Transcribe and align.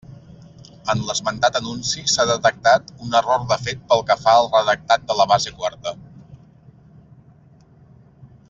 En 0.93 1.01
l'esmentat 1.09 1.59
anunci 1.59 2.05
s'ha 2.13 2.25
detectat 2.29 2.89
un 3.07 3.13
error 3.21 3.45
de 3.53 3.59
fet 3.67 3.83
pel 3.93 4.03
que 4.09 4.17
fa 4.25 4.35
al 4.39 4.49
redactat 4.57 5.07
de 5.11 5.19
la 5.21 5.29
base 5.33 5.55
quarta. 5.61 5.97